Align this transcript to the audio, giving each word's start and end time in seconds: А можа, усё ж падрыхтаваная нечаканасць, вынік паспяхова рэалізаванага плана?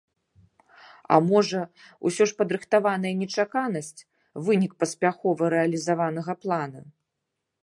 А 1.15 1.19
можа, 1.31 1.61
усё 2.09 2.23
ж 2.31 2.35
падрыхтаваная 2.41 3.13
нечаканасць, 3.21 3.95
вынік 4.49 4.71
паспяхова 4.83 5.43
рэалізаванага 5.57 6.33
плана? 6.45 6.79